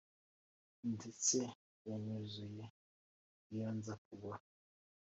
[0.93, 1.37] ndetse
[1.87, 2.63] yanyuzuye
[3.51, 4.35] iyo nza kugwa.